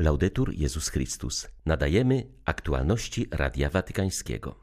Laudetur 0.00 0.54
Jezus 0.54 0.88
Chrystus. 0.88 1.48
Nadajemy 1.66 2.26
aktualności 2.44 3.26
Radia 3.30 3.70
Watykańskiego. 3.70 4.54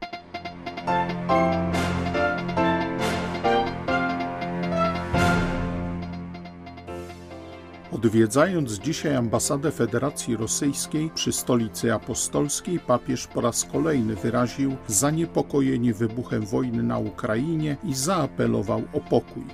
Odwiedzając 7.92 8.72
dzisiaj 8.72 9.16
ambasadę 9.16 9.70
Federacji 9.70 10.36
Rosyjskiej 10.36 11.10
przy 11.14 11.32
stolicy 11.32 11.94
apostolskiej, 11.94 12.80
papież 12.80 13.26
po 13.26 13.40
raz 13.40 13.64
kolejny 13.64 14.16
wyraził 14.16 14.76
zaniepokojenie 14.86 15.94
wybuchem 15.94 16.46
wojny 16.46 16.82
na 16.82 16.98
Ukrainie 16.98 17.76
i 17.84 17.94
zaapelował 17.94 18.82
o 18.92 19.00
pokój. 19.00 19.44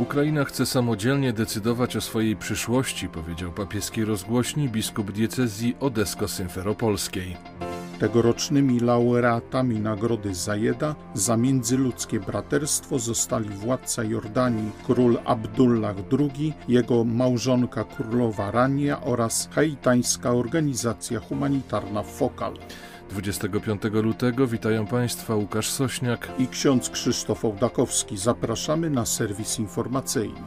Ukraina 0.00 0.44
chce 0.44 0.66
samodzielnie 0.66 1.32
decydować 1.32 1.96
o 1.96 2.00
swojej 2.00 2.36
przyszłości, 2.36 3.08
powiedział 3.08 3.52
papieski 3.52 4.04
rozgłośni 4.04 4.68
biskup 4.68 5.12
diecezji 5.12 5.76
odesko-symferopolskiej. 5.80 7.36
Tegorocznymi 7.98 8.80
laureatami 8.80 9.80
nagrody 9.80 10.34
Zajeda 10.34 10.94
za 11.14 11.36
międzyludzkie 11.36 12.20
braterstwo 12.20 12.98
zostali 12.98 13.48
władca 13.48 14.04
Jordanii 14.04 14.70
król 14.86 15.18
Abdullah 15.24 15.96
II, 16.18 16.52
jego 16.68 17.04
małżonka 17.04 17.84
królowa 17.84 18.50
Rania 18.50 19.00
oraz 19.00 19.48
haitańska 19.52 20.30
organizacja 20.30 21.20
humanitarna 21.20 22.02
Fokal. 22.02 22.54
25 23.10 23.82
lutego 23.92 24.46
witają 24.46 24.86
Państwa 24.86 25.34
Łukasz 25.34 25.70
Sośniak 25.70 26.28
i 26.38 26.48
ksiądz 26.48 26.90
Krzysztof 26.90 27.44
Ołdakowski. 27.44 28.18
Zapraszamy 28.18 28.90
na 28.90 29.06
serwis 29.06 29.58
informacyjny. 29.58 30.40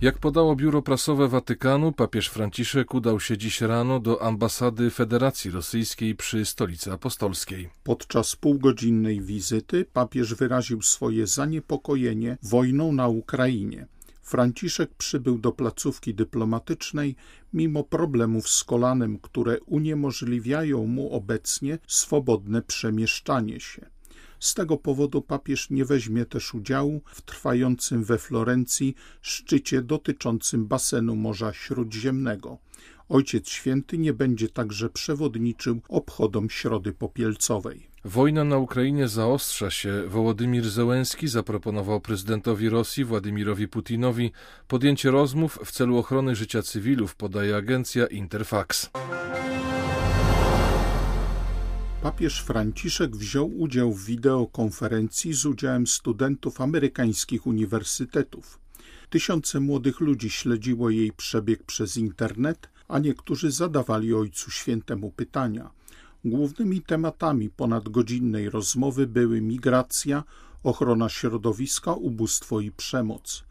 Jak 0.00 0.18
podało 0.18 0.56
biuro 0.56 0.82
prasowe 0.82 1.28
Watykanu, 1.28 1.92
papież 1.92 2.28
Franciszek 2.28 2.94
udał 2.94 3.20
się 3.20 3.38
dziś 3.38 3.60
rano 3.60 4.00
do 4.00 4.22
ambasady 4.22 4.90
Federacji 4.90 5.50
Rosyjskiej 5.50 6.14
przy 6.14 6.44
stolicy 6.44 6.92
apostolskiej. 6.92 7.68
Podczas 7.84 8.36
półgodzinnej 8.36 9.20
wizyty 9.20 9.84
papież 9.92 10.34
wyraził 10.34 10.82
swoje 10.82 11.26
zaniepokojenie 11.26 12.38
wojną 12.42 12.92
na 12.92 13.08
Ukrainie. 13.08 13.86
Franciszek 14.26 14.94
przybył 14.94 15.38
do 15.38 15.52
placówki 15.52 16.14
dyplomatycznej 16.14 17.16
mimo 17.52 17.84
problemów 17.84 18.48
z 18.48 18.64
kolanem, 18.64 19.18
które 19.18 19.60
uniemożliwiają 19.60 20.86
mu 20.86 21.12
obecnie 21.12 21.78
swobodne 21.86 22.62
przemieszczanie 22.62 23.60
się. 23.60 23.86
Z 24.40 24.54
tego 24.54 24.76
powodu 24.76 25.22
papież 25.22 25.70
nie 25.70 25.84
weźmie 25.84 26.24
też 26.24 26.54
udziału 26.54 27.02
w 27.06 27.22
trwającym 27.22 28.04
we 28.04 28.18
Florencji 28.18 28.94
szczycie 29.22 29.82
dotyczącym 29.82 30.66
basenu 30.66 31.16
Morza 31.16 31.52
Śródziemnego. 31.52 32.58
Ojciec 33.08 33.48
Święty 33.48 33.98
nie 33.98 34.12
będzie 34.12 34.48
także 34.48 34.88
przewodniczył 34.88 35.80
obchodom 35.88 36.50
Środy 36.50 36.92
Popielcowej. 36.92 37.86
Wojna 38.04 38.44
na 38.44 38.58
Ukrainie 38.58 39.08
zaostrza 39.08 39.70
się. 39.70 40.02
Wołodymir 40.06 40.70
Zełenski 40.70 41.28
zaproponował 41.28 42.00
prezydentowi 42.00 42.68
Rosji 42.68 43.04
Władimirowi 43.04 43.68
Putinowi 43.68 44.32
podjęcie 44.68 45.10
rozmów 45.10 45.58
w 45.64 45.72
celu 45.72 45.98
ochrony 45.98 46.36
życia 46.36 46.62
cywilów, 46.62 47.14
podaje 47.14 47.56
agencja 47.56 48.06
Interfax. 48.06 48.90
Papież 52.02 52.42
Franciszek 52.42 53.16
wziął 53.16 53.58
udział 53.58 53.92
w 53.92 54.04
wideokonferencji 54.04 55.32
z 55.32 55.46
udziałem 55.46 55.86
studentów 55.86 56.60
amerykańskich 56.60 57.46
uniwersytetów. 57.46 58.60
Tysiące 59.10 59.60
młodych 59.60 60.00
ludzi 60.00 60.30
śledziło 60.30 60.90
jej 60.90 61.12
przebieg 61.12 61.62
przez 61.62 61.96
internet, 61.96 62.68
a 62.88 62.98
niektórzy 62.98 63.50
zadawali 63.50 64.14
Ojcu 64.14 64.50
Świętemu 64.50 65.10
pytania. 65.10 65.70
Głównymi 66.24 66.82
tematami 66.82 67.50
ponadgodzinnej 67.50 68.50
rozmowy 68.50 69.06
były 69.06 69.40
migracja, 69.40 70.24
ochrona 70.62 71.08
środowiska, 71.08 71.92
ubóstwo 71.92 72.60
i 72.60 72.70
przemoc. 72.70 73.44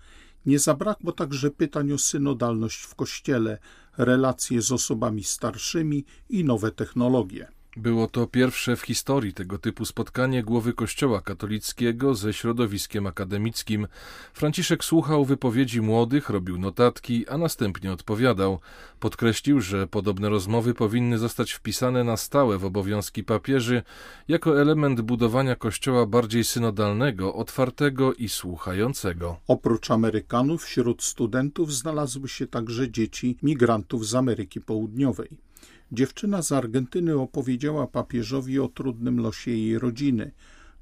Nie 0.46 0.60
zabrakło 0.60 1.12
także 1.12 1.52
pytań 1.52 1.92
o 1.92 1.98
synodalność 1.98 2.82
w 2.82 2.96
Kościele, 2.96 3.58
relacje 3.98 4.62
z 4.62 4.72
osobami 4.72 5.24
starszymi 5.24 6.06
i 6.30 6.44
nowe 6.44 6.72
technologie. 6.72 7.48
Było 7.78 8.08
to 8.08 8.28
pierwsze 8.28 8.76
w 8.76 8.82
historii 8.82 9.34
tego 9.34 9.58
typu 9.58 9.86
spotkanie 9.86 10.44
głowy 10.44 10.74
Kościoła 10.74 11.22
katolickiego 11.22 12.16
ze 12.16 12.34
środowiskiem 12.34 13.08
akademickim. 13.08 13.88
Franciszek 14.34 14.84
słuchał 14.84 15.26
wypowiedzi 15.26 15.82
młodych, 15.82 16.30
robił 16.30 16.58
notatki, 16.58 17.28
a 17.28 17.38
następnie 17.38 17.92
odpowiadał. 17.92 18.60
Podkreślił, 19.00 19.62
że 19.62 19.88
podobne 19.88 20.30
rozmowy 20.30 20.74
powinny 20.74 21.18
zostać 21.18 21.52
wpisane 21.52 22.04
na 22.04 22.18
stałe 22.18 22.58
w 22.58 22.66
obowiązki 22.66 23.24
papieży 23.24 23.84
jako 24.28 24.62
element 24.62 25.02
budowania 25.02 25.56
Kościoła 25.56 26.06
bardziej 26.06 26.44
synodalnego, 26.44 27.34
otwartego 27.34 28.14
i 28.14 28.30
słuchającego. 28.30 29.38
Oprócz 29.48 29.92
Amerykanów 29.92 30.64
wśród 30.64 31.04
studentów 31.04 31.74
znalazły 31.74 32.30
się 32.30 32.48
także 32.48 32.92
dzieci 32.92 33.38
migrantów 33.44 34.08
z 34.08 34.16
Ameryki 34.16 34.62
Południowej. 34.62 35.45
Dziewczyna 35.92 36.42
z 36.42 36.52
Argentyny 36.52 37.18
opowiedziała 37.18 37.88
papieżowi 37.88 38.60
o 38.60 38.68
trudnym 38.68 39.20
losie 39.20 39.52
jej 39.52 39.80
rodziny, 39.80 40.32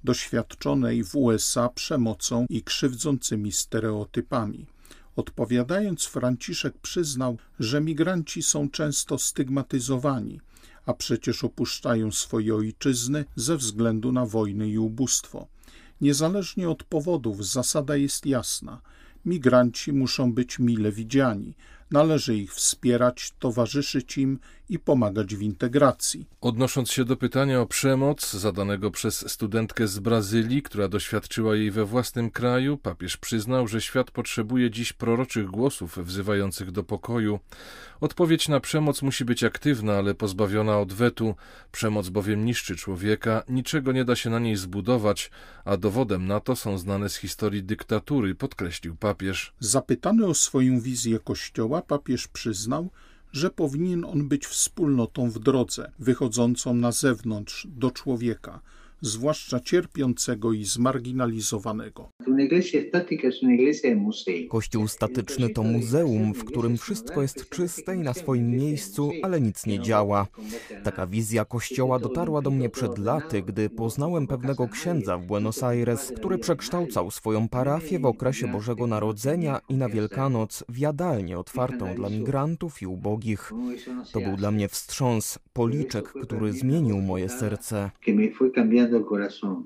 doświadczonej 0.04 1.04
w 1.04 1.16
USA 1.16 1.70
przemocą 1.70 2.46
i 2.50 2.62
krzywdzącymi 2.62 3.52
stereotypami. 3.52 4.66
Odpowiadając, 5.16 6.06
Franciszek 6.06 6.78
przyznał, 6.78 7.38
że 7.60 7.82
migranci 7.82 8.44
są 8.44 8.70
często 8.70 9.18
stygmatyzowani, 9.18 10.42
a 10.86 10.94
przecież 10.94 11.44
opuszczają 11.44 12.12
swoje 12.12 12.56
ojczyzny 12.56 13.26
ze 13.36 13.58
względu 13.58 14.12
na 14.12 14.26
wojny 14.26 14.70
i 14.70 14.78
ubóstwo. 14.78 15.48
Niezależnie 16.02 16.70
od 16.70 16.84
powodów, 16.84 17.46
zasada 17.46 17.96
jest 17.96 18.26
jasna. 18.26 18.82
Migranci 19.26 19.94
muszą 19.94 20.34
być 20.34 20.60
mile 20.60 20.92
widziani, 20.92 21.54
Należy 21.94 22.38
ich 22.38 22.54
wspierać, 22.54 23.34
towarzyszyć 23.40 24.18
im 24.18 24.40
i 24.74 24.80
pomagać 24.80 25.36
w 25.36 25.42
integracji. 25.42 26.28
Odnosząc 26.42 26.92
się 26.92 27.06
do 27.06 27.18
pytania 27.18 27.62
o 27.62 27.66
przemoc 27.66 28.32
zadanego 28.32 28.92
przez 28.92 29.32
studentkę 29.32 29.88
z 29.88 30.00
Brazylii, 30.00 30.62
która 30.62 30.88
doświadczyła 30.88 31.56
jej 31.56 31.72
we 31.72 31.86
własnym 31.86 32.30
kraju, 32.30 32.78
papież 32.78 33.18
przyznał, 33.18 33.68
że 33.68 33.82
świat 33.82 34.12
potrzebuje 34.12 34.72
dziś 34.72 34.94
proroczych 34.94 35.46
głosów 35.46 35.98
wzywających 35.98 36.72
do 36.72 36.84
pokoju. 36.84 37.40
Odpowiedź 38.02 38.50
na 38.50 38.60
przemoc 38.60 39.02
musi 39.02 39.26
być 39.26 39.44
aktywna, 39.44 39.94
ale 39.94 40.14
pozbawiona 40.14 40.80
odwetu. 40.80 41.36
Przemoc 41.72 42.10
bowiem 42.10 42.46
niszczy 42.46 42.76
człowieka, 42.76 43.44
niczego 43.50 43.92
nie 43.92 44.06
da 44.06 44.16
się 44.16 44.30
na 44.30 44.40
niej 44.40 44.56
zbudować, 44.56 45.32
a 45.66 45.78
dowodem 45.78 46.28
na 46.28 46.40
to 46.40 46.56
są 46.56 46.78
znane 46.78 47.10
z 47.10 47.16
historii 47.16 47.64
dyktatury, 47.64 48.36
podkreślił 48.36 48.96
papież. 48.96 49.54
Zapytany 49.60 50.26
o 50.26 50.34
swoją 50.34 50.80
wizję 50.80 51.20
Kościoła, 51.20 51.82
papież 51.82 52.28
przyznał, 52.28 52.90
że 53.34 53.50
powinien 53.50 54.06
on 54.06 54.28
być 54.28 54.48
wspólnotą 54.48 55.30
w 55.30 55.40
drodze, 55.40 55.92
wychodzącą 56.00 56.74
na 56.74 56.92
zewnątrz 56.92 57.68
do 57.70 57.92
człowieka, 57.92 58.62
zwłaszcza 59.04 59.60
cierpiącego 59.60 60.54
i 60.54 60.66
zmarginalizowanego. 60.66 62.10
Kościół 64.50 64.88
statyczny 64.88 65.50
to 65.50 65.64
muzeum, 65.64 66.34
w 66.34 66.46
którym 66.46 66.78
wszystko 66.78 67.22
jest 67.22 67.50
czyste 67.50 67.96
i 67.96 68.00
na 68.00 68.14
swoim 68.14 68.52
miejscu, 68.52 69.12
ale 69.24 69.42
nic 69.42 69.66
nie 69.66 69.80
działa. 69.80 70.28
Taka 70.84 71.08
wizja 71.08 71.46
kościoła 71.46 72.00
dotarła 72.00 72.42
do 72.42 72.52
mnie 72.52 72.70
przed 72.70 72.98
laty, 72.98 73.42
gdy 73.42 73.70
poznałem 73.70 74.28
pewnego 74.28 74.68
księdza 74.68 75.18
w 75.18 75.26
Buenos 75.26 75.64
Aires, 75.64 76.14
który 76.16 76.38
przekształcał 76.38 77.12
swoją 77.12 77.50
parafię 77.50 78.00
w 78.00 78.06
okresie 78.06 78.48
Bożego 78.48 78.88
Narodzenia 78.88 79.60
i 79.70 79.74
na 79.74 79.90
Wielkanoc 79.90 80.64
w 80.70 80.78
jadalnię 80.78 81.40
otwartą 81.40 81.96
dla 81.96 82.10
migrantów 82.10 82.82
i 82.82 82.88
ubogich. 82.88 83.52
To 84.14 84.20
był 84.20 84.38
dla 84.38 84.52
mnie 84.52 84.68
wstrząs, 84.68 85.40
policzek, 85.54 86.14
który 86.22 86.54
zmienił 86.54 87.02
moje 87.02 87.30
serce. 87.30 87.92
el 88.98 89.06
corazón. 89.06 89.66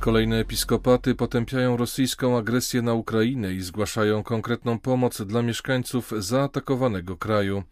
Kolejne 0.00 0.38
episkopaty 0.38 1.14
potępiają 1.14 1.76
rosyjską 1.76 2.38
agresję 2.38 2.82
na 2.82 2.94
Ukrainę 2.94 3.54
i 3.54 3.60
zgłaszają 3.60 4.22
konkretną 4.22 4.78
pomoc 4.78 5.22
dla 5.22 5.42
mieszkańców 5.42 6.12
zaatakowanego 6.18 7.16
kraju. 7.16 7.62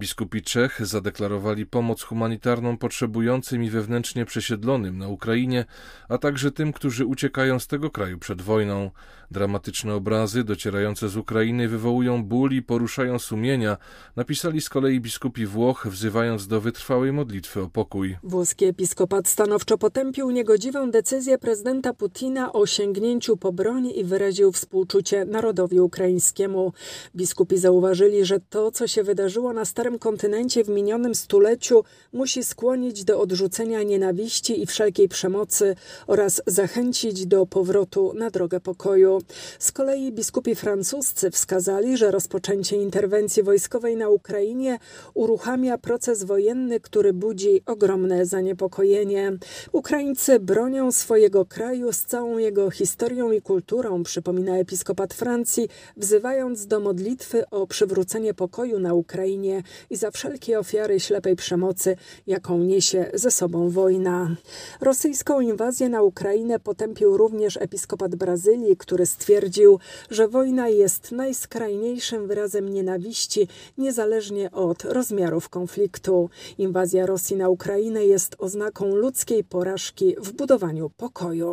Biskupi 0.00 0.42
Czech 0.42 0.86
zadeklarowali 0.86 1.66
pomoc 1.66 2.02
humanitarną 2.02 2.78
potrzebującym 2.78 3.64
i 3.64 3.70
wewnętrznie 3.70 4.24
przesiedlonym 4.24 4.98
na 4.98 5.08
Ukrainie, 5.08 5.64
a 6.08 6.18
także 6.18 6.50
tym, 6.50 6.72
którzy 6.72 7.06
uciekają 7.06 7.58
z 7.58 7.66
tego 7.66 7.90
kraju 7.90 8.18
przed 8.18 8.42
wojną. 8.42 8.90
Dramatyczne 9.30 9.94
obrazy 9.94 10.44
docierające 10.44 11.08
z 11.08 11.16
Ukrainy 11.16 11.68
wywołują 11.68 12.24
ból 12.24 12.52
i 12.52 12.62
poruszają 12.62 13.18
sumienia, 13.18 13.76
napisali 14.16 14.60
z 14.60 14.68
kolei 14.68 15.00
biskupi 15.00 15.46
Włoch, 15.46 15.86
wzywając 15.90 16.46
do 16.46 16.60
wytrwałej 16.60 17.12
modlitwy 17.12 17.62
o 17.62 17.68
pokój. 17.68 18.16
Włoski 18.22 18.64
episkopat 18.64 19.28
stanowczo 19.28 19.78
potępił 19.78 20.30
niegodziwą 20.30 20.90
decyzję 20.90 21.38
prezydenta 21.38 21.71
prezydenta 21.72 21.94
Putina 21.94 22.52
o 22.52 22.66
sięgnięciu 22.66 23.36
po 23.36 23.52
broń 23.52 23.86
i 23.94 24.04
wyraził 24.04 24.52
współczucie 24.52 25.24
narodowi 25.24 25.80
ukraińskiemu. 25.80 26.72
Biskupi 27.16 27.58
zauważyli, 27.58 28.24
że 28.24 28.40
to, 28.50 28.70
co 28.70 28.86
się 28.86 29.02
wydarzyło 29.02 29.52
na 29.52 29.64
Starym 29.64 29.98
Kontynencie 29.98 30.64
w 30.64 30.68
minionym 30.68 31.14
stuleciu, 31.14 31.84
musi 32.12 32.44
skłonić 32.44 33.04
do 33.04 33.20
odrzucenia 33.20 33.82
nienawiści 33.82 34.62
i 34.62 34.66
wszelkiej 34.66 35.08
przemocy 35.08 35.76
oraz 36.06 36.42
zachęcić 36.46 37.26
do 37.26 37.46
powrotu 37.46 38.12
na 38.14 38.30
drogę 38.30 38.60
pokoju. 38.60 39.22
Z 39.58 39.72
kolei 39.72 40.12
biskupi 40.12 40.54
francuscy 40.54 41.30
wskazali, 41.30 41.96
że 41.96 42.10
rozpoczęcie 42.10 42.76
interwencji 42.76 43.42
wojskowej 43.42 43.96
na 43.96 44.08
Ukrainie 44.08 44.78
uruchamia 45.14 45.78
proces 45.78 46.24
wojenny, 46.24 46.80
który 46.80 47.12
budzi 47.12 47.62
ogromne 47.66 48.26
zaniepokojenie. 48.26 49.32
Ukraińcy 49.72 50.40
bronią 50.40 50.92
swojego 50.92 51.44
kraju 51.44 51.61
z 51.92 52.04
całą 52.04 52.38
jego 52.38 52.70
historią 52.70 53.32
i 53.32 53.42
kulturą, 53.42 54.02
przypomina 54.02 54.58
episkopat 54.58 55.14
Francji, 55.14 55.68
wzywając 55.96 56.66
do 56.66 56.80
modlitwy 56.80 57.50
o 57.50 57.66
przywrócenie 57.66 58.34
pokoju 58.34 58.78
na 58.78 58.94
Ukrainie 58.94 59.62
i 59.90 59.96
za 59.96 60.10
wszelkie 60.10 60.58
ofiary 60.58 61.00
ślepej 61.00 61.36
przemocy, 61.36 61.96
jaką 62.26 62.58
niesie 62.58 63.10
ze 63.14 63.30
sobą 63.30 63.70
wojna. 63.70 64.36
Rosyjską 64.80 65.40
inwazję 65.40 65.88
na 65.88 66.02
Ukrainę 66.02 66.58
potępił 66.58 67.16
również 67.16 67.56
episkopat 67.56 68.14
Brazylii, 68.16 68.76
który 68.76 69.06
stwierdził, 69.06 69.78
że 70.10 70.28
wojna 70.28 70.68
jest 70.68 71.12
najskrajniejszym 71.12 72.26
wyrazem 72.26 72.68
nienawiści, 72.68 73.48
niezależnie 73.78 74.50
od 74.50 74.84
rozmiarów 74.84 75.48
konfliktu. 75.48 76.30
Inwazja 76.58 77.06
Rosji 77.06 77.36
na 77.36 77.48
Ukrainę 77.48 78.04
jest 78.04 78.36
oznaką 78.38 78.96
ludzkiej 78.96 79.44
porażki 79.44 80.16
w 80.18 80.32
budowaniu 80.32 80.90
pokoju. 80.90 81.51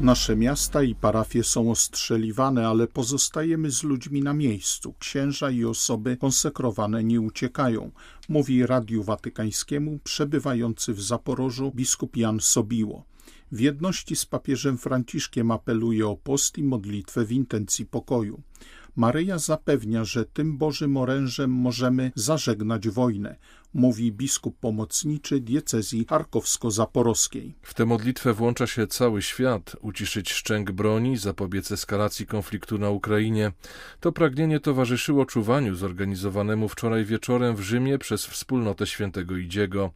Nasze 0.00 0.36
miasta 0.36 0.82
i 0.82 0.94
parafie 0.94 1.44
są 1.44 1.70
ostrzeliwane, 1.70 2.68
ale 2.68 2.86
pozostajemy 2.86 3.70
z 3.70 3.82
ludźmi 3.82 4.22
na 4.22 4.34
miejscu. 4.34 4.94
Księża 4.98 5.50
i 5.50 5.64
osoby 5.64 6.16
konsekrowane 6.16 7.04
nie 7.04 7.20
uciekają, 7.20 7.90
mówi 8.28 8.66
Radiu 8.66 9.02
Watykańskiemu 9.02 9.98
przebywający 10.04 10.94
w 10.94 11.02
Zaporożu 11.02 11.72
biskup 11.74 12.16
Jan 12.16 12.40
Sobiło. 12.40 13.04
W 13.52 13.60
jedności 13.60 14.16
z 14.16 14.26
papieżem 14.26 14.78
Franciszkiem 14.78 15.50
apeluje 15.50 16.08
o 16.08 16.16
post 16.16 16.58
i 16.58 16.62
modlitwę 16.62 17.24
w 17.24 17.32
intencji 17.32 17.86
pokoju. 17.86 18.42
Maryja 18.96 19.38
zapewnia, 19.38 20.04
że 20.04 20.24
tym 20.24 20.58
Bożym 20.58 20.96
orężem 20.96 21.50
możemy 21.50 22.12
zażegnać 22.14 22.88
wojnę, 22.88 23.36
mówi 23.74 24.12
biskup 24.12 24.58
pomocniczy 24.58 25.40
diecezji 25.40 26.06
charkowsko-zaporowskiej. 26.06 27.52
W 27.62 27.74
tę 27.74 27.86
modlitwę 27.86 28.32
włącza 28.32 28.66
się 28.66 28.86
cały 28.86 29.22
świat, 29.22 29.76
uciszyć 29.80 30.32
szczęk 30.32 30.72
broni, 30.72 31.16
zapobiec 31.16 31.72
eskalacji 31.72 32.26
konfliktu 32.26 32.78
na 32.78 32.90
Ukrainie. 32.90 33.52
To 34.00 34.12
pragnienie 34.12 34.60
towarzyszyło 34.60 35.26
czuwaniu 35.26 35.74
zorganizowanemu 35.74 36.68
wczoraj 36.68 37.04
wieczorem 37.04 37.56
w 37.56 37.60
Rzymie 37.60 37.98
przez 37.98 38.26
wspólnotę 38.26 38.86
świętego 38.86 39.36
Idziego. 39.36 39.90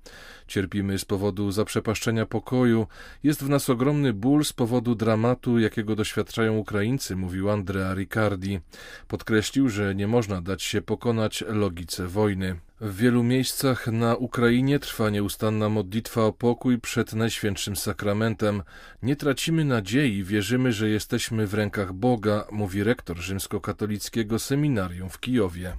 Cierpimy 0.47 0.99
z 0.99 1.05
powodu 1.05 1.51
zaprzepaszczenia 1.53 2.27
pokoju. 2.27 2.87
Jest 3.23 3.45
w 3.45 3.49
nas 3.49 3.71
ogromny 3.71 4.13
ból 4.13 4.45
z 4.45 4.53
powodu 4.53 4.95
dramatu, 4.95 5.59
jakiego 5.59 5.97
doświadczają 5.97 6.57
Ukraińcy, 6.57 7.17
mówił 7.17 7.51
Andrea 7.51 7.95
Riccardi. 7.95 8.61
Podkreślił, 9.09 9.69
że 9.69 9.95
nie 9.95 10.09
można 10.09 10.43
dać 10.43 10.63
się 10.63 10.83
pokonać 10.83 11.45
logice 11.49 12.07
wojny. 12.07 12.68
W 12.81 12.97
wielu 12.97 13.23
miejscach 13.23 13.87
na 13.87 14.17
Ukrainie 14.17 14.79
trwa 14.79 15.11
nieustanna 15.11 15.69
modlitwa 15.69 16.25
o 16.25 16.33
pokój 16.33 16.81
przed 16.81 17.13
Najświętszym 17.13 17.77
Sakramentem. 17.77 18.63
Nie 19.03 19.17
tracimy 19.17 19.65
nadziei, 19.65 20.25
wierzymy, 20.25 20.73
że 20.73 20.89
jesteśmy 20.89 21.47
w 21.47 21.55
rękach 21.55 21.93
Boga, 21.93 22.45
mówi 22.51 22.85
rektor 22.85 23.17
rzymskokatolickiego 23.17 24.39
seminarium 24.39 25.11
w 25.11 25.21
Kijowie. 25.21 25.73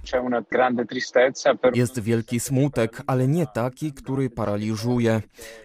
Jest 1.74 2.00
wielki 2.00 2.40
smutek, 2.40 3.02
ale 3.06 3.28
nie 3.28 3.46
taki, 3.46 3.92
który 3.92 4.30
paraliżuje. 4.30 5.22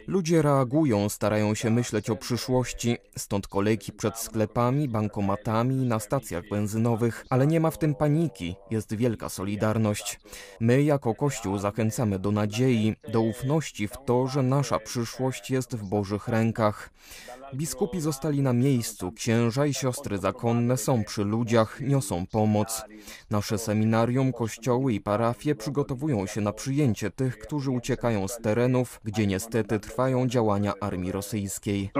Ludzie 0.07 0.41
reagują, 0.41 1.09
starają 1.09 1.55
się 1.55 1.69
myśleć 1.69 2.09
o 2.09 2.15
przyszłości, 2.15 2.97
stąd 3.17 3.47
kolejki 3.47 3.91
przed 3.91 4.17
sklepami, 4.17 4.87
bankomatami, 4.87 5.75
na 5.75 5.99
stacjach 5.99 6.49
benzynowych, 6.49 7.25
ale 7.29 7.47
nie 7.47 7.59
ma 7.59 7.71
w 7.71 7.77
tym 7.77 7.95
paniki, 7.95 8.55
jest 8.71 8.95
wielka 8.95 9.29
solidarność. 9.29 10.19
My 10.59 10.83
jako 10.83 11.15
Kościół 11.25 11.57
zachęcamy 11.57 12.19
do 12.19 12.31
nadziei, 12.31 12.95
do 13.13 13.21
ufności 13.21 13.87
w 13.87 13.97
to, 14.05 14.27
że 14.27 14.43
nasza 14.43 14.79
przyszłość 14.79 15.51
jest 15.51 15.75
w 15.75 15.89
Bożych 15.89 16.27
rękach. 16.27 16.89
Biskupi 17.53 18.01
zostali 18.01 18.41
na 18.41 18.53
miejscu, 18.53 19.11
księża 19.11 19.65
i 19.65 19.73
siostry 19.73 20.17
zakonne 20.17 20.77
są 20.77 21.03
przy 21.03 21.23
ludziach, 21.23 21.81
niosą 21.81 22.25
pomoc. 22.31 22.83
Nasze 23.31 23.57
seminarium, 23.57 24.33
kościoły 24.33 24.93
i 24.93 25.01
parafie 25.01 25.55
przygotowują 25.55 26.25
się 26.25 26.41
na 26.41 26.53
przyjęcie 26.53 27.11
tych, 27.11 27.37
którzy 27.37 27.71
uciekają 27.71 28.27
z 28.27 28.37
terenów, 28.37 28.99
gdzie 29.03 29.27
niestety 29.27 29.79
trwają 29.79 30.27
działania 30.27 30.73
armii 30.81 31.11
rosyjskiej. 31.11 31.91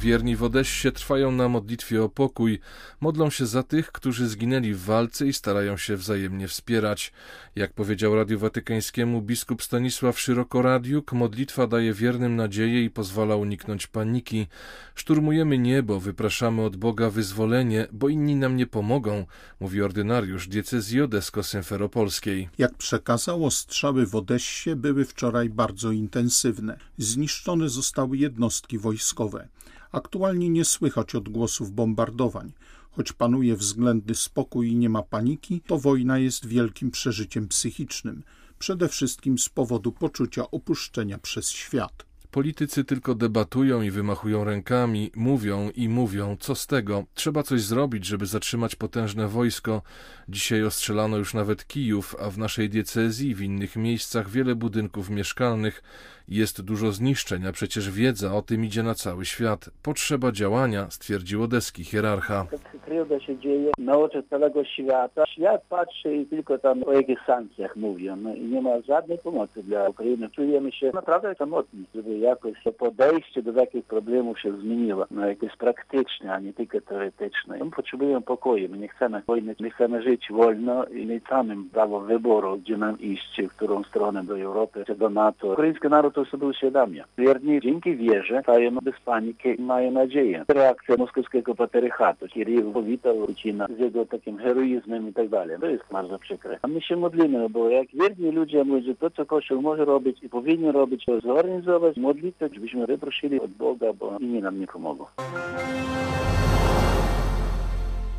Wierni 0.00 0.36
w 0.36 0.42
Odessie 0.42 0.92
trwają 0.92 1.32
na 1.32 1.48
modlitwie 1.48 2.02
o 2.02 2.08
pokój, 2.08 2.60
modlą 3.00 3.30
się 3.30 3.46
za 3.46 3.62
tych, 3.62 3.92
którzy 3.92 4.28
zginęli 4.28 4.72
w 4.72 4.84
walce 4.84 5.26
i 5.26 5.32
starają 5.32 5.76
się 5.76 5.96
wzajemnie 5.96 6.48
wspierać. 6.48 7.12
Jak 7.56 7.72
powiedział 7.72 8.14
Radiu 8.14 8.38
Watykańskiemu 8.38 9.22
biskup 9.22 9.62
Stanisław 9.62 10.20
Szyrokoradiuk, 10.20 11.12
modlitwa 11.12 11.66
daje 11.66 11.92
wiernym 11.92 12.36
nadzieję 12.36 12.84
i 12.84 12.90
pozwala 12.90 13.36
uniknąć 13.36 13.86
paniki. 13.86 14.46
Szturmujemy 14.94 15.58
niebo, 15.58 16.00
wypraszamy 16.00 16.62
od 16.62 16.76
Boga 16.76 17.10
wyzwolenie, 17.10 17.86
bo 17.92 18.08
inni 18.08 18.36
nam 18.36 18.56
nie 18.56 18.66
pomogą, 18.66 19.26
mówi 19.60 19.82
ordynariusz 19.82 20.48
diecezji 20.48 21.02
odesko-symferopolskiej. 21.02 22.48
Jak 22.58 22.74
przekazał, 22.74 23.44
ostrzały 23.44 24.06
w 24.06 24.14
Odessie 24.14 24.76
były 24.76 25.04
wczoraj 25.04 25.50
bardzo 25.50 25.92
intensywne. 25.92 26.78
Zniszczone 26.98 27.68
zostały 27.68 28.16
jednostki 28.16 28.78
wojskowe. 28.78 29.48
Aktualnie 29.92 30.50
nie 30.50 30.64
słychać 30.64 31.14
odgłosów 31.14 31.70
bombardowań. 31.72 32.52
Choć 32.90 33.12
panuje 33.12 33.56
względny 33.56 34.14
spokój 34.14 34.68
i 34.68 34.76
nie 34.76 34.88
ma 34.88 35.02
paniki, 35.02 35.60
to 35.66 35.78
wojna 35.78 36.18
jest 36.18 36.46
wielkim 36.46 36.90
przeżyciem 36.90 37.48
psychicznym, 37.48 38.22
przede 38.58 38.88
wszystkim 38.88 39.38
z 39.38 39.48
powodu 39.48 39.92
poczucia 39.92 40.50
opuszczenia 40.50 41.18
przez 41.18 41.50
świat. 41.50 42.08
Politycy 42.30 42.84
tylko 42.84 43.14
debatują 43.14 43.82
i 43.82 43.90
wymachują 43.90 44.44
rękami, 44.44 45.10
mówią 45.16 45.70
i 45.70 45.88
mówią, 45.88 46.36
co 46.40 46.54
z 46.54 46.66
tego? 46.66 47.04
Trzeba 47.14 47.42
coś 47.42 47.62
zrobić, 47.62 48.06
żeby 48.06 48.26
zatrzymać 48.26 48.76
potężne 48.76 49.28
wojsko. 49.28 49.82
Dzisiaj 50.28 50.64
ostrzelano 50.64 51.16
już 51.16 51.34
nawet 51.34 51.66
Kijów, 51.66 52.16
a 52.20 52.30
w 52.30 52.38
naszej 52.38 52.70
diecezji 52.70 53.34
w 53.34 53.40
innych 53.40 53.76
miejscach 53.76 54.30
wiele 54.30 54.54
budynków 54.54 55.10
mieszkalnych. 55.10 55.82
Jest 56.30 56.62
dużo 56.62 56.92
zniszczeń, 56.92 57.46
a 57.46 57.52
przecież 57.52 57.90
wiedza 57.90 58.34
o 58.34 58.42
tym 58.42 58.64
idzie 58.64 58.82
na 58.82 58.94
cały 58.94 59.24
świat. 59.24 59.70
Potrzeba 59.82 60.32
działania, 60.32 60.90
stwierdził 60.90 61.42
odeski 61.42 61.84
hierarcha. 61.84 62.46
Krzywda 62.86 63.20
się 63.20 63.38
dzieje 63.38 63.70
na 63.78 63.98
oczach 63.98 64.24
całego 64.30 64.64
świata. 64.64 65.26
Świat 65.26 65.62
patrzy 65.68 66.16
i 66.16 66.26
tylko 66.26 66.58
tam 66.58 66.84
o 66.84 66.92
jakichś 66.92 67.22
sankcjach 67.26 67.76
mówią. 67.76 68.16
No 68.16 68.34
i 68.34 68.40
nie 68.40 68.62
ma 68.62 68.80
żadnej 68.80 69.18
pomocy 69.18 69.62
dla 69.62 69.88
Ukrainy. 69.88 70.30
Czujemy 70.30 70.72
się 70.72 70.90
naprawdę 70.94 71.34
samotni, 71.34 71.84
żeby 71.94 72.18
jakoś 72.18 72.52
to 72.64 72.72
podejście 72.72 73.42
do 73.42 73.52
takich 73.52 73.84
problemów 73.84 74.40
się 74.40 74.60
zmieniło. 74.60 75.06
No 75.10 75.26
jakieś 75.26 75.56
praktyczne, 75.56 76.34
a 76.34 76.40
nie 76.40 76.52
tylko 76.52 76.80
teoretyczne. 76.80 77.58
My 77.64 77.70
potrzebujemy 77.70 78.22
pokoju. 78.22 78.68
My 78.68 78.78
nie 78.78 78.88
chcemy 78.88 79.22
wojny, 79.26 79.54
my 79.60 79.70
chcemy 79.70 80.02
żyć 80.02 80.26
wolno 80.30 80.84
i 80.84 81.06
mieć 81.06 81.24
samym 81.24 81.70
prawo 81.70 82.00
wyboru, 82.00 82.58
gdzie 82.58 82.76
nam 82.76 83.00
iść, 83.00 83.42
w 83.50 83.56
którą 83.56 83.84
stronę 83.84 84.24
do 84.24 84.38
Europy 84.38 84.84
czy 84.86 84.94
do 84.94 85.10
NATO. 85.10 85.52
Ukraiński 85.52 85.88
naród 85.88 86.17
to 86.24 86.30
sobie 86.30 86.46
uświadamia. 86.46 87.04
Wierni 87.18 87.60
dzięki 87.60 87.96
wierze 87.96 88.40
stają 88.42 88.70
bez 88.70 88.94
paniki 89.04 89.48
i 89.58 89.62
mają 89.62 89.90
nadzieję. 89.90 90.44
Reakcja 90.48 90.96
moskiewskiego 90.96 91.54
patriarchatu. 91.54 92.28
Kirill 92.28 92.72
powitał 92.72 93.16
Putina 93.26 93.66
z 93.76 93.78
jego 93.78 94.06
takim 94.06 94.38
heroizmem 94.38 95.08
i 95.08 95.12
tak 95.12 95.28
dalej. 95.28 95.56
To 95.60 95.66
jest 95.66 95.84
bardzo 95.92 96.18
przykre. 96.18 96.58
A 96.62 96.68
my 96.68 96.80
się 96.80 96.96
modlimy, 96.96 97.48
bo 97.48 97.68
jak 97.68 97.88
wierni 97.94 98.30
ludzie 98.30 98.64
mówią, 98.64 98.94
to, 99.00 99.10
co 99.10 99.26
Kościół 99.26 99.62
może 99.62 99.84
robić 99.84 100.22
i 100.22 100.28
powinien 100.28 100.70
robić, 100.70 101.04
to 101.04 101.20
zorganizować 101.20 101.96
modlitwę, 101.96 102.48
żebyśmy 102.54 102.86
wyprosili 102.86 103.40
od 103.40 103.50
Boga, 103.50 103.92
bo 103.92 104.16
inni 104.20 104.42
nam 104.42 104.60
nie 104.60 104.66
pomogą. 104.66 105.04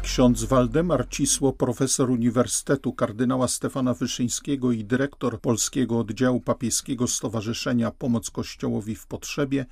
Ksiądz 0.02 0.44
Waldemar 0.44 1.08
Cisło, 1.10 1.54
profesor 1.54 2.10
Uniwersytetu 2.12 2.94
kardynała 2.94 3.48
Stefana 3.48 3.94
Wyszyńskiego 3.94 4.72
i 4.72 4.84
dyrektor 4.84 5.42
Polskiego 5.42 6.00
Oddziału 6.00 6.42
Papieskiego 6.42 7.08
Stowarzyszenia 7.08 7.92
Pomoc 7.92 8.30
Kościołowi 8.30 8.96
w 8.96 9.08
Potrzebie, 9.08 9.66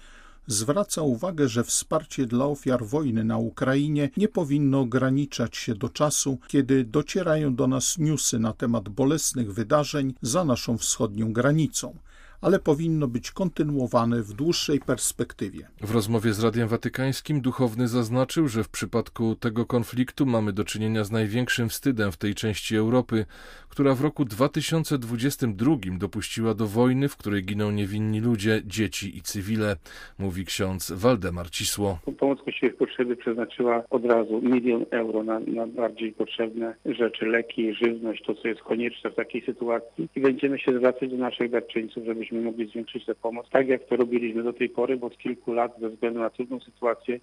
zwraca 0.48 1.02
uwagę, 1.02 1.48
że 1.48 1.64
wsparcie 1.64 2.26
dla 2.26 2.46
ofiar 2.46 2.86
wojny 2.86 3.24
na 3.24 3.38
Ukrainie 3.38 4.10
nie 4.18 4.28
powinno 4.28 4.80
ograniczać 4.80 5.58
się 5.58 5.76
do 5.76 5.90
czasu, 5.90 6.40
kiedy 6.48 6.84
docierają 6.84 7.56
do 7.56 7.68
nas 7.68 7.98
newsy 7.98 8.40
na 8.40 8.54
temat 8.54 8.90
bolesnych 8.90 9.54
wydarzeń 9.54 10.14
za 10.22 10.46
naszą 10.46 10.78
wschodnią 10.78 11.34
granicą 11.34 11.98
ale 12.42 12.60
powinno 12.60 13.08
być 13.08 13.32
kontynuowane 13.32 14.22
w 14.22 14.34
dłuższej 14.34 14.80
perspektywie. 14.80 15.68
W 15.82 15.92
rozmowie 15.92 16.34
z 16.34 16.44
Radiem 16.44 16.68
Watykańskim 16.68 17.42
duchowny 17.42 17.88
zaznaczył, 17.88 18.48
że 18.48 18.64
w 18.64 18.70
przypadku 18.70 19.36
tego 19.36 19.66
konfliktu 19.66 20.26
mamy 20.26 20.54
do 20.54 20.64
czynienia 20.64 21.04
z 21.04 21.12
największym 21.12 21.70
wstydem 21.70 22.12
w 22.12 22.18
tej 22.18 22.36
części 22.36 22.76
Europy, 22.76 23.26
która 23.70 23.96
w 23.96 24.02
roku 24.02 24.26
2022 24.26 25.76
dopuściła 25.98 26.54
do 26.54 26.68
wojny, 26.68 27.10
w 27.10 27.18
której 27.18 27.44
giną 27.44 27.72
niewinni 27.72 28.20
ludzie, 28.20 28.62
dzieci 28.66 29.18
i 29.18 29.22
cywile, 29.22 29.76
mówi 30.20 30.46
ksiądz 30.46 30.92
Waldemar 30.92 31.50
Cisło. 31.50 32.00
Pomoc 32.20 32.40
Kościołowi 32.42 32.76
w 32.76 32.80
potrzeby 32.80 33.16
przeznaczyła 33.16 33.84
od 33.90 34.06
razu 34.06 34.42
milion 34.42 34.86
euro 34.92 35.24
na, 35.24 35.40
na 35.40 35.68
bardziej 35.68 36.14
potrzebne 36.14 36.76
rzeczy, 36.86 37.26
leki, 37.26 37.74
żywność, 37.74 38.24
to 38.26 38.36
co 38.36 38.48
jest 38.48 38.62
konieczne 38.62 39.10
w 39.10 39.16
takiej 39.16 39.42
sytuacji 39.42 40.10
i 40.16 40.22
będziemy 40.22 40.60
się 40.60 40.78
zwracać 40.78 41.10
do 41.10 41.18
naszych 41.18 41.52
darczyńców, 41.52 42.06
żebyśmy 42.28 42.52
mogli 42.52 42.68
zwiększyć 42.68 43.06
tę 43.06 43.16
pomoc, 43.16 43.50
tak 43.50 43.68
jak 43.68 43.84
to 43.84 43.96
robiliśmy 43.96 44.44
do 44.44 44.54
tej 44.54 44.70
pory, 44.70 44.98
bo 44.98 45.08
od 45.08 45.18
kilku 45.18 45.54
lat 45.54 45.80
ze 45.80 45.90
względu 45.90 46.20
na 46.20 46.30
trudną 46.30 46.60
sytuację 46.60 47.20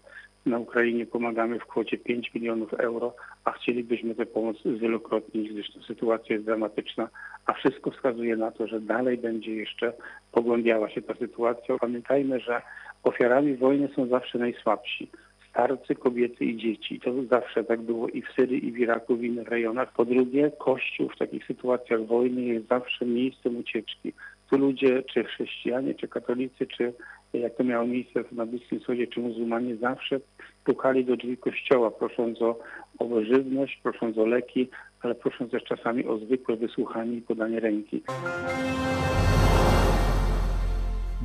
na 0.47 0.59
Ukrainie 0.59 1.07
pomagamy 1.07 1.59
w 1.59 1.67
kwocie 1.67 1.99
5 1.99 2.35
milionów 2.35 2.75
euro, 2.75 3.15
a 3.45 3.53
chcielibyśmy 3.53 4.15
tę 4.15 4.27
pomoc 4.27 4.57
zwielokrotnić, 4.77 5.53
gdyż 5.53 5.73
ta 5.73 5.81
sytuacja 5.81 6.35
jest 6.35 6.47
dramatyczna, 6.47 7.09
a 7.47 7.53
wszystko 7.53 7.91
wskazuje 7.91 8.37
na 8.37 8.51
to, 8.51 8.67
że 8.67 8.81
dalej 8.81 9.19
będzie 9.19 9.55
jeszcze 9.55 9.93
pogłębiała 10.33 10.91
się 10.91 11.03
ta 11.03 11.15
sytuacja. 11.15 11.79
Pamiętajmy, 11.79 12.41
że 12.41 12.63
ofiarami 13.03 13.57
wojny 13.57 13.89
są 13.97 14.07
zawsze 14.07 14.39
najsłabsi 14.39 15.09
starcy, 15.51 15.95
kobiety 15.95 16.45
i 16.45 16.57
dzieci. 16.57 17.01
To 17.01 17.11
zawsze 17.31 17.65
tak 17.65 17.81
było 17.81 18.09
i 18.09 18.23
w 18.23 18.33
Syrii, 18.37 18.67
i 18.67 18.73
w 18.73 18.79
Iraku, 18.79 19.17
w 19.17 19.25
innych 19.25 19.49
rejonach. 19.49 19.93
Po 19.93 20.05
drugie, 20.05 20.51
Kościół 20.59 21.09
w 21.09 21.19
takich 21.19 21.47
sytuacjach 21.47 22.07
wojny 22.07 22.43
jest 22.43 22.69
zawsze 22.69 23.07
miejscem 23.07 23.57
ucieczki. 23.57 24.13
Ludzie, 24.57 25.03
czy 25.03 25.25
chrześcijanie, 25.25 25.95
czy 25.95 26.09
katolicy, 26.09 26.67
czy 26.67 26.93
jak 27.33 27.57
to 27.57 27.65
miało 27.65 27.87
miejsce 27.87 28.25
na 28.33 28.47
Bliskim 28.47 28.81
Wschodzie, 28.81 29.07
czy 29.07 29.21
muzułmanie, 29.21 29.77
zawsze 29.77 30.21
pukali 30.65 31.05
do 31.05 31.17
drzwi 31.17 31.37
kościoła, 31.37 31.91
prosząc 31.91 32.43
o, 32.43 32.59
o 32.99 33.25
żywność, 33.25 33.81
prosząc 33.83 34.19
o 34.19 34.27
leki, 34.27 34.69
ale 35.01 35.15
prosząc 35.15 35.51
też 35.51 35.65
czasami 35.65 36.07
o 36.07 36.19
zwykłe 36.19 36.57
wysłuchanie 36.57 37.17
i 37.17 37.23
podanie 37.23 37.61
ręki. 37.61 38.03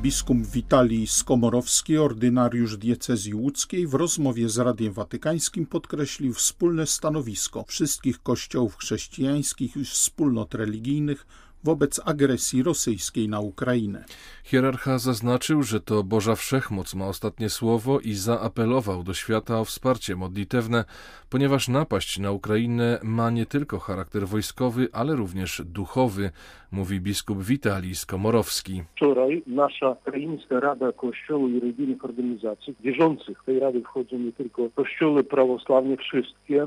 Biskup 0.02 0.36
Witalij 0.54 1.06
Skomorowski, 1.06 1.98
ordynariusz 1.98 2.76
diecezji 2.76 3.34
łódzkiej, 3.34 3.86
w 3.86 3.94
rozmowie 3.94 4.48
z 4.48 4.58
Radiem 4.58 4.92
Watykańskim 4.92 5.66
podkreślił 5.66 6.32
wspólne 6.32 6.86
stanowisko 6.86 7.64
wszystkich 7.64 8.22
kościołów 8.22 8.76
chrześcijańskich 8.76 9.76
i 9.76 9.84
wspólnot 9.84 10.54
religijnych 10.54 11.26
wobec 11.64 12.00
agresji 12.04 12.62
rosyjskiej 12.62 13.28
na 13.28 13.40
Ukrainę. 13.40 14.04
Hierarcha 14.44 14.98
zaznaczył, 14.98 15.62
że 15.62 15.80
to 15.80 16.02
Boża 16.02 16.34
Wszechmoc 16.34 16.94
ma 16.94 17.06
ostatnie 17.06 17.50
słowo 17.50 18.00
i 18.00 18.14
zaapelował 18.14 19.02
do 19.02 19.14
świata 19.14 19.60
o 19.60 19.64
wsparcie 19.64 20.16
modlitewne, 20.16 20.84
ponieważ 21.30 21.68
napaść 21.68 22.18
na 22.18 22.32
Ukrainę 22.32 22.98
ma 23.02 23.30
nie 23.30 23.46
tylko 23.46 23.78
charakter 23.78 24.26
wojskowy, 24.28 24.88
ale 24.92 25.16
również 25.16 25.62
duchowy, 25.64 26.30
mówi 26.72 27.00
biskup 27.00 27.42
Witalij 27.42 27.94
Skomorowski. 27.94 28.82
Wczoraj 28.96 29.42
nasza 29.46 29.90
Ukraińska 29.90 30.60
Rada 30.60 30.92
Kościołów 30.92 31.50
i 31.50 31.60
Religijnych 31.60 32.04
Organizacji, 32.04 32.74
wierzących 32.80 33.42
w 33.42 33.44
tej 33.44 33.58
Rady 33.58 33.80
wchodzą 33.80 34.18
nie 34.18 34.32
tylko 34.32 34.70
kościoły 34.74 35.24
prawosławne, 35.24 35.96
wszystkie, 35.96 36.66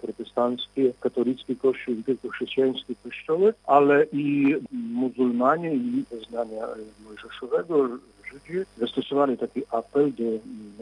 protestanckie, 0.00 0.92
katolickie 1.00 1.56
kościół, 1.56 1.94
nie 1.94 2.02
tylko 2.02 2.28
chrześcijańskie 2.28 2.94
kościoły, 3.04 3.54
ale 3.66 4.06
i 4.12 4.56
muzułmanie 4.72 5.74
i 5.74 6.04
wyznania 6.10 6.66
mojżeszowego, 7.04 7.88
Żydzi, 8.32 8.64
zastosowali 8.78 9.38
taki 9.38 9.62
apel 9.70 10.12
do 10.14 10.24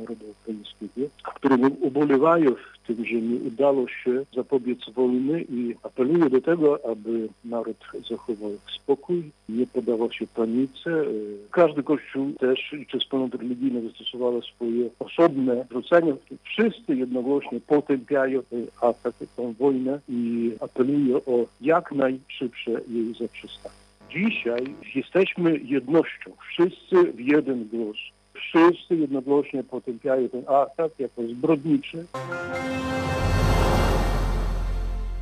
narodu 0.00 0.24
ukraińskiego, 0.30 1.08
którym 1.34 1.76
ubolewają 1.80 2.54
w 2.54 2.86
tym, 2.86 3.04
że 3.04 3.14
nie 3.14 3.36
udało 3.36 3.88
się 3.88 4.24
zapobiec 4.36 4.78
wojny 4.94 5.44
i 5.48 5.74
apelują 5.82 6.28
do 6.28 6.40
tego, 6.40 6.78
aby 6.90 7.28
naród 7.44 7.76
zachował 8.10 8.50
spokój, 8.76 9.30
nie 9.48 9.66
podawał 9.66 10.12
się 10.12 10.26
panice. 10.26 11.04
Każdy 11.50 11.82
kościół 11.82 12.32
też, 12.32 12.74
czy 12.88 12.98
wspólnot 12.98 13.34
religijna 13.34 13.80
zastosowała 13.80 14.40
swoje 14.42 14.90
osobne 14.98 15.64
zwrócenia. 15.64 16.14
Wszyscy 16.44 16.96
jednogłośnie 16.96 17.60
potępiają 17.60 18.42
ten 18.42 18.66
atak, 18.80 19.14
tę 19.36 19.54
wojnę 19.58 20.00
i 20.08 20.52
apelują 20.60 21.16
o 21.16 21.46
jak 21.60 21.92
najszybsze 21.92 22.70
jej 22.70 23.14
zaprzestanie. 23.14 23.87
Dzisiaj 24.10 24.74
jesteśmy 24.94 25.58
jednością, 25.58 26.30
wszyscy 26.50 27.12
w 27.12 27.20
jeden 27.20 27.68
głos. 27.68 27.96
Wszyscy 28.34 28.96
jednogłośnie 28.96 29.64
potępiają 29.64 30.28
ten 30.28 30.44
atak 30.46 30.92
jako 30.98 31.22
zbrodniczy. 31.28 32.06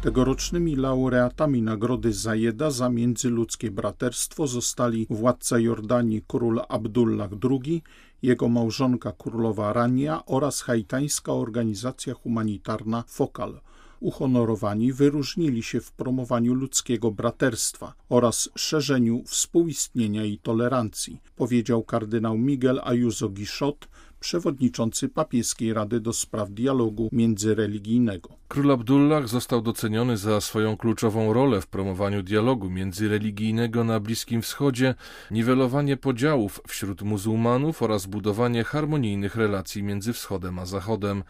Tegorocznymi 0.02 0.76
laureatami 0.76 1.62
nagrody 1.62 2.12
Zajeda 2.12 2.70
za 2.70 2.88
międzyludzkie 2.88 3.70
braterstwo 3.70 4.46
zostali 4.46 5.06
władca 5.10 5.58
Jordanii 5.58 6.22
król 6.28 6.60
Abdullah 6.68 7.30
II, 7.50 7.82
jego 8.22 8.48
małżonka 8.48 9.12
królowa 9.12 9.72
Rania 9.72 10.20
oraz 10.26 10.62
haitańska 10.62 11.32
organizacja 11.32 12.14
humanitarna 12.14 13.04
Fokal– 13.08 13.60
uhonorowani 14.00 14.92
wyróżnili 14.92 15.62
się 15.62 15.80
w 15.80 15.92
promowaniu 15.92 16.54
ludzkiego 16.54 17.10
braterstwa 17.10 17.94
oraz 18.08 18.50
szerzeniu 18.56 19.22
współistnienia 19.26 20.24
i 20.24 20.38
tolerancji, 20.38 21.20
powiedział 21.36 21.82
kardynał 21.82 22.38
Miguel 22.38 22.80
Ayuso 22.84 23.28
Guichot, 23.28 23.88
przewodniczący 24.20 25.08
papieskiej 25.08 25.74
Rady 25.74 26.00
do 26.00 26.12
Spraw 26.12 26.50
Dialogu 26.50 27.08
Międzyreligijnego. 27.12 28.28
Król 28.48 28.70
Abdullah 28.70 29.28
został 29.28 29.62
doceniony 29.62 30.16
za 30.16 30.40
swoją 30.40 30.76
kluczową 30.76 31.32
rolę 31.32 31.60
w 31.60 31.66
promowaniu 31.66 32.22
dialogu 32.22 32.70
międzyreligijnego 32.70 33.84
na 33.84 34.00
Bliskim 34.00 34.42
Wschodzie, 34.42 34.94
niwelowanie 35.30 35.96
podziałów 35.96 36.60
wśród 36.68 37.02
muzułmanów 37.02 37.82
oraz 37.82 38.06
budowanie 38.06 38.64
harmonijnych 38.64 39.36
relacji 39.36 39.82
między 39.82 40.12
Wschodem 40.12 40.58
a 40.58 40.66
Zachodem. 40.66 41.22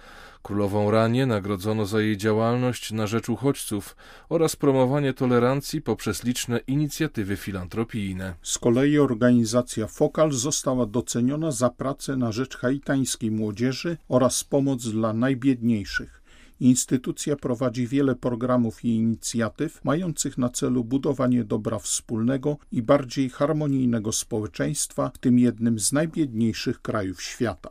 Królową 0.46 0.90
Ranię 0.90 1.26
nagrodzono 1.26 1.86
za 1.86 2.00
jej 2.00 2.16
działalność 2.16 2.92
na 2.92 3.06
rzecz 3.06 3.28
uchodźców 3.28 3.96
oraz 4.28 4.56
promowanie 4.56 5.12
tolerancji 5.14 5.82
poprzez 5.82 6.24
liczne 6.24 6.58
inicjatywy 6.66 7.36
filantropijne. 7.36 8.34
Z 8.42 8.58
kolei 8.58 8.98
organizacja 8.98 9.86
Fokal 9.86 10.32
została 10.32 10.86
doceniona 10.86 11.50
za 11.50 11.70
pracę 11.70 12.16
na 12.16 12.32
rzecz 12.32 12.56
haitańskiej 12.56 13.30
młodzieży 13.30 13.96
oraz 14.08 14.44
pomoc 14.44 14.88
dla 14.88 15.12
najbiedniejszych. 15.12 16.22
Instytucja 16.60 17.36
prowadzi 17.36 17.86
wiele 17.86 18.14
programów 18.14 18.84
i 18.84 18.88
inicjatyw 18.88 19.84
mających 19.84 20.38
na 20.38 20.48
celu 20.48 20.84
budowanie 20.84 21.44
dobra 21.44 21.78
wspólnego 21.78 22.56
i 22.72 22.82
bardziej 22.82 23.30
harmonijnego 23.30 24.12
społeczeństwa 24.12 25.10
w 25.14 25.18
tym 25.18 25.38
jednym 25.38 25.78
z 25.78 25.92
najbiedniejszych 25.92 26.82
krajów 26.82 27.22
świata. 27.22 27.70